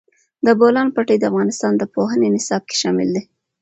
[0.45, 3.23] د بولان پټي د افغانستان د پوهنې نصاب کې شامل دي.